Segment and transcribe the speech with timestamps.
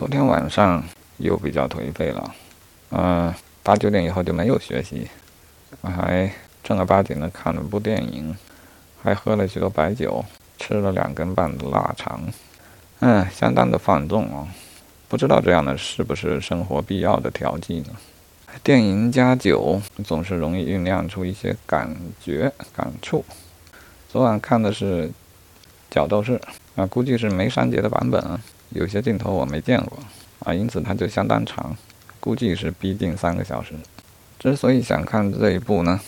[0.00, 0.82] 昨天晚上
[1.18, 2.34] 又比较颓废了，
[2.92, 5.06] 嗯，八九点以后就没有学习，
[5.82, 6.32] 我还
[6.64, 8.34] 正儿八经的看了部电影，
[9.02, 10.24] 还喝了许多白酒，
[10.56, 12.18] 吃了两根半的腊肠，
[13.00, 14.48] 嗯，相当的放纵哦。
[15.06, 17.90] 不知道这样的是不是生活必要的调剂呢？
[18.62, 21.94] 电影加酒总是容易酝酿出一些感
[22.24, 23.22] 觉感触。
[24.08, 25.08] 昨晚看的是
[25.90, 26.38] 《角斗士》
[26.74, 28.40] 啊，估计是没删节的版本。
[28.70, 29.98] 有些镜头我没见过
[30.44, 31.76] 啊，因此它就相当长，
[32.18, 33.74] 估计是逼近三个小时。
[34.38, 36.00] 之所以想看这一部呢，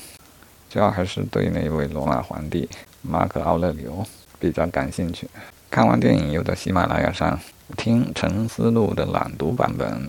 [0.70, 2.68] 主要还是对那位罗马皇帝
[3.02, 4.04] 马可·奥勒留
[4.38, 5.28] 比较感兴趣。
[5.70, 7.38] 看完电影，又在喜马拉雅上
[7.76, 10.08] 听陈思路的朗读版本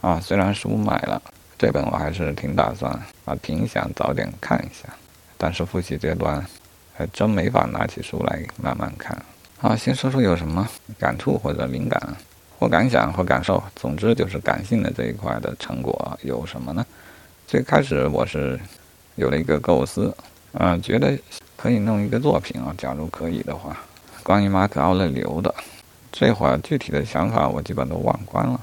[0.00, 0.20] 啊。
[0.20, 1.20] 虽然书买了，
[1.58, 2.92] 这本我还是挺打算
[3.24, 4.88] 啊，挺想早点看一下。
[5.36, 6.46] 但是复习阶段
[6.94, 9.16] 还真没法拿起书来慢慢看。
[9.62, 10.66] 好，先说说有什么
[10.98, 12.00] 感触或者灵感，
[12.58, 16.82] 或感想或感受，总之就是感性的这一块的成果有什么呢？
[17.46, 18.58] 最开始我是
[19.16, 20.16] 有了一个构思，
[20.52, 21.14] 嗯，觉得
[21.58, 23.76] 可以弄一个作品啊，假如可以的话，
[24.22, 25.54] 关于马可·奥勒留的。
[26.10, 28.58] 这会儿具体的想法我基本都忘光了。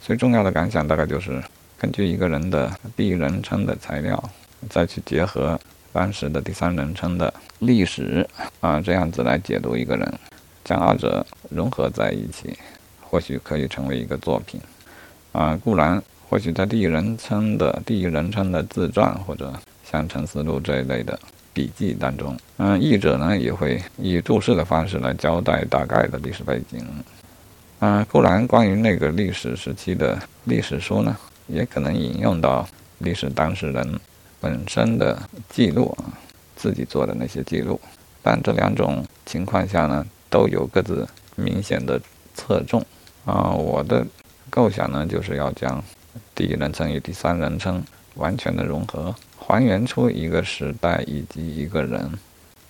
[0.00, 1.42] 最重要的感想大概就是
[1.76, 4.22] 根据一个人的第一人称的材料，
[4.70, 5.58] 再去结合
[5.92, 8.24] 当时的第三人称的历史
[8.60, 10.14] 啊，这样子来解读一个人。
[10.66, 12.58] 将二者融合在一起，
[13.00, 14.60] 或许可以成为一个作品。
[15.30, 19.52] 啊，固然，或许在第一人称的第一人称的自传或者
[19.88, 21.16] 像陈思路这一类的
[21.52, 26.84] 笔记当中，嗯，译者呢也会以注释的方式来交代大概的历史背景。
[27.78, 32.66] 啊，固然，关于那个历史时期的历史书呢，也可能引用到
[32.98, 34.00] 历史当事人
[34.40, 35.16] 本身的
[35.48, 36.10] 记录啊，
[36.56, 37.80] 自己做的那些记录。
[38.20, 40.04] 但这两种情况下呢？
[40.36, 41.98] 都有各自明显的
[42.34, 42.84] 侧重
[43.24, 43.52] 啊！
[43.52, 44.06] 我的
[44.50, 45.82] 构想呢，就是要将
[46.34, 47.82] 第一人称与第三人称
[48.16, 52.12] 完全的融合，还原出一个时代以及一个人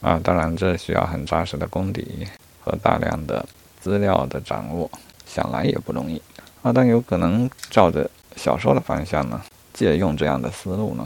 [0.00, 0.20] 啊！
[0.22, 2.28] 当然，这需要很扎实的功底
[2.60, 3.44] 和大量的
[3.80, 4.88] 资料的掌握，
[5.26, 6.22] 想来也不容易
[6.62, 6.72] 啊！
[6.72, 9.42] 但有可能照着小说的方向呢，
[9.74, 11.04] 借用这样的思路呢，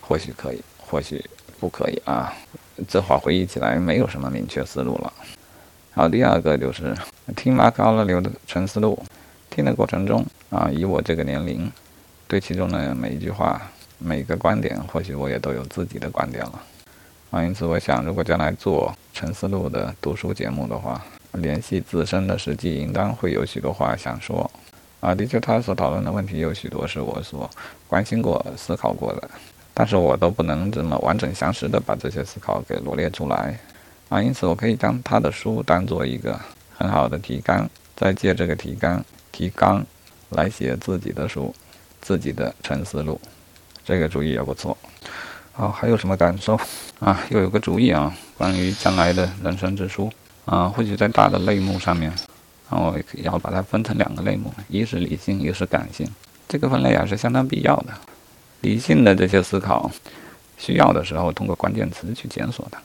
[0.00, 1.24] 或许可以，或许
[1.60, 2.34] 不可以啊！
[2.88, 5.12] 这话回忆起来，没有什么明确思路了。
[5.92, 6.96] 好，第二个就是
[7.34, 8.96] 听马可·奥勒留的《沉思录》，
[9.54, 11.70] 听的过程中啊，以我这个年龄，
[12.28, 13.60] 对其中的每一句话、
[13.98, 16.62] 每个观点，或许我也都有自己的观点了
[17.32, 17.42] 啊。
[17.42, 24.48] 因此，我想，如果将来做《沉思录》的读书节目的话，联系自身的实际，应当会有许多话想说
[25.00, 25.12] 啊。
[25.12, 27.50] 的确，他所讨论的问题有许多是我所
[27.88, 29.28] 关心过、思考过的，
[29.74, 33.58] 但是我都不能这么完整详实的把这些思考给罗列出来。
[34.10, 36.38] 啊，因此我可以将他的书当做一个
[36.76, 37.66] 很好的提纲，
[37.96, 39.86] 再借这个提纲提纲
[40.30, 41.54] 来写自己的书，
[42.00, 43.20] 自己的沉思录，
[43.84, 44.76] 这个主意也不错。
[45.52, 46.58] 好，还有什么感受？
[46.98, 50.10] 啊，又有个主意啊，关于将来的人生之书
[50.44, 52.10] 啊，或许在大的类目上面，
[52.68, 56.04] 啊，我要把它分成两个类目，一是理性，一是感性。
[56.48, 57.92] 这个分类也是相当必要的。
[58.62, 59.88] 理性的这些思考，
[60.58, 62.80] 需要的时候通过关键词去检索它。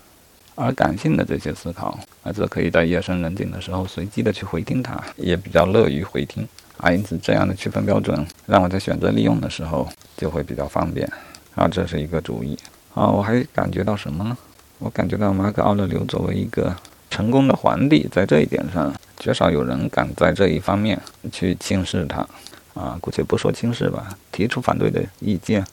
[0.56, 6.92] 而感性的这些思考，啊，则可以在夜深人静的时候随机的去回听它，也比较乐于回听啊。
[6.92, 11.08] 因此，这样的区分标准，让我在选择利用的时候就会比较方便
[11.56, 11.68] 啊。
[11.68, 12.58] 这是一个主意
[12.94, 13.08] 啊。
[13.08, 14.38] 我还感觉到什么呢？
[14.80, 16.76] 我感觉到马可·奥勒留作为一个
[17.10, 21.00] 成功的皇帝，在这一点上，绝少有人敢在这一方面
[21.32, 22.26] 去轻视他
[22.74, 22.98] 啊。
[23.02, 25.66] 姑且不说轻视吧，提出反对的意见，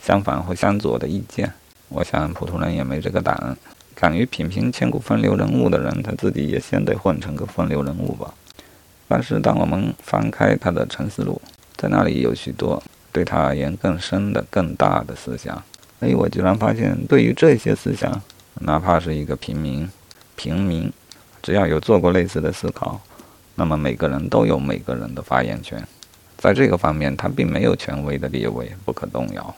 [0.00, 1.52] 相反或相左的意见，
[1.88, 3.56] 我想普通人也没这个胆。
[3.94, 8.34] 敢于品评千古风流人物的人，他自己也先得混成个风流人物吧。
[9.06, 11.40] 但是，当我们翻开他的沉思录，
[11.76, 15.62] 在那里有许多对他而言更深的、更大的思想。
[16.00, 18.20] 哎，我居然发现，对于这些思想，
[18.60, 19.88] 哪怕是一个平民，
[20.34, 20.92] 平民，
[21.42, 23.00] 只要有做过类似的思考，
[23.54, 25.86] 那么每个人都有每个人的发言权。
[26.36, 29.54] 在这个方面，他并没有权威的地位，不可动摇。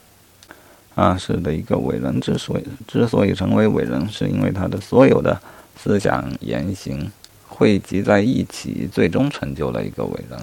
[0.97, 5.39] 啊，是的，一个伟人之所以之所以成为伟人，是因为他的所有的
[5.77, 7.13] 思想言行
[7.47, 10.41] 汇集在一起，最终成就了一个伟人。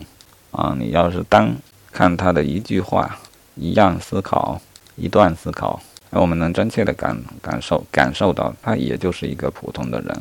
[0.51, 1.55] 啊，你要是单
[1.91, 3.17] 看他的一句话、
[3.55, 4.61] 一样思考、
[4.95, 10.15] 一段思考，那我们能真切的感感受感受到他也就是一个普通的人，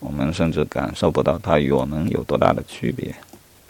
[0.00, 3.14] 我们甚至感受不到他与我们有多大的区别。